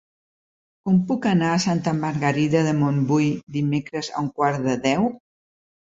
Com 0.87 0.95
puc 1.11 1.27
anar 1.31 1.51
a 1.57 1.59
Santa 1.65 1.93
Margarida 1.99 2.63
de 2.69 2.73
Montbui 2.79 3.31
dimecres 3.59 4.11
a 4.15 4.25
un 4.27 4.33
quart 4.41 4.63
de 4.71 4.77
deu? 4.87 5.07